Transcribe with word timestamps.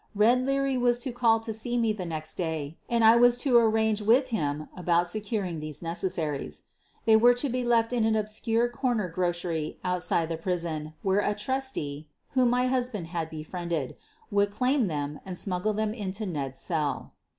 "Red" 0.15 0.47
Leary 0.47 0.77
was 0.77 0.97
to 0.97 1.11
call 1.11 1.39
to 1.41 1.53
see 1.53 1.77
me 1.77 1.93
the 1.93 2.07
next 2.07 2.33
day 2.33 2.75
and 2.89 3.03
I 3.05 3.15
was 3.17 3.37
to 3.45 3.55
arrange 3.59 4.01
with 4.01 4.29
him 4.29 4.67
about 4.75 5.07
securing 5.07 5.59
these 5.59 5.83
necessaries. 5.83 6.63
They 7.05 7.15
were 7.15 7.35
to 7.35 7.49
be 7.49 7.63
left 7.63 7.93
in 7.93 8.03
an 8.03 8.15
obscure 8.15 8.67
corner 8.67 9.07
grocery 9.09 9.77
outside 9.83 10.29
the 10.29 10.37
prison 10.37 10.95
where 11.03 11.19
a 11.19 11.35
*' 11.35 11.35
trusty, 11.45 12.07
''whom 12.33 12.49
my 12.49 12.65
husband 12.65 13.09
had 13.13 13.29
befriended, 13.29 13.95
would 14.31 14.49
claim 14.49 14.87
them 14.87 15.19
and 15.23 15.37
smuggle 15.37 15.73
them 15.73 15.93
into 15.93 16.25
Ned's 16.25 16.57
cell. 16.57 17.13